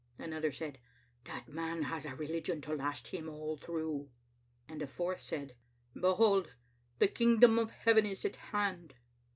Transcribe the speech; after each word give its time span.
Another 0.17 0.51
said," 0.51 0.79
That 1.27 1.47
man 1.47 1.83
has 1.83 2.05
a 2.05 2.15
religion 2.15 2.59
to 2.61 2.73
last 2.73 3.09
him 3.09 3.29
all 3.29 3.55
through." 3.55 4.09
A 4.67 4.87
fourth 4.87 5.21
said," 5.21 5.55
Behold, 5.93 6.55
the 6.97 7.07
Kingdom 7.07 7.59
of 7.59 7.69
Heaven 7.69 8.07
is 8.07 8.25
at 8.25 8.37
hand." 8.37 8.95